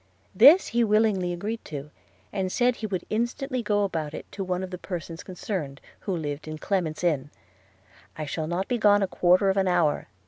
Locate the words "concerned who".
5.21-6.17